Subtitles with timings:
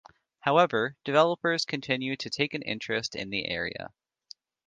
[0.39, 3.93] However, developers continue to take an interest in the area.